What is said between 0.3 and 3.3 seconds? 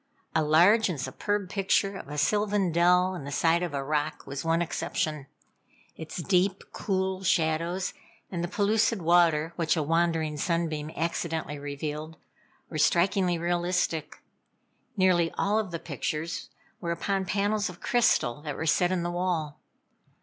A large and superb picture of a sylvan dell in